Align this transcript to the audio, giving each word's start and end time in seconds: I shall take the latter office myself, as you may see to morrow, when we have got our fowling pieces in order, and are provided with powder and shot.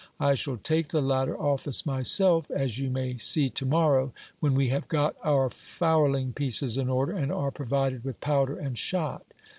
I 0.19 0.33
shall 0.33 0.57
take 0.57 0.87
the 0.87 0.99
latter 0.99 1.39
office 1.39 1.85
myself, 1.85 2.49
as 2.49 2.79
you 2.79 2.89
may 2.89 3.17
see 3.19 3.51
to 3.51 3.67
morrow, 3.67 4.13
when 4.39 4.55
we 4.55 4.69
have 4.69 4.87
got 4.87 5.15
our 5.23 5.47
fowling 5.51 6.33
pieces 6.33 6.75
in 6.75 6.89
order, 6.89 7.13
and 7.13 7.31
are 7.31 7.51
provided 7.51 8.03
with 8.03 8.19
powder 8.19 8.57
and 8.57 8.75
shot. 8.79 9.23